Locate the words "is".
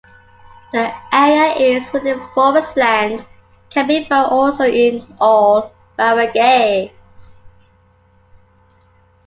1.53-1.93